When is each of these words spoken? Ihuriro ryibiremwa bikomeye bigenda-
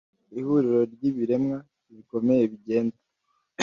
Ihuriro 0.39 0.81
ryibiremwa 0.93 1.57
bikomeye 1.95 2.43
bigenda- 2.51 2.99